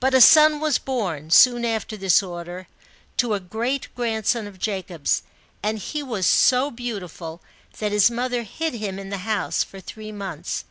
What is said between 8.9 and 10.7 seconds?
in the house, for three months.